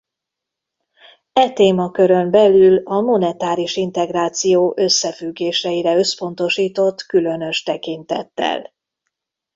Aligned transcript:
E 1.33 1.53
témakörön 1.53 2.31
belül 2.31 2.83
a 2.85 3.01
monetáris 3.01 3.75
integráció 3.75 4.73
összefüggéseire 4.75 5.95
összpontosított 5.95 7.01
különös 7.01 7.63
tekintettel. 7.63 8.73